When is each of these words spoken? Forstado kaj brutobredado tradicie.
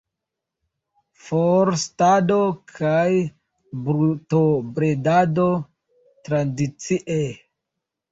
Forstado 1.25 2.37
kaj 2.77 3.03
brutobredado 3.83 5.45
tradicie. 6.29 7.19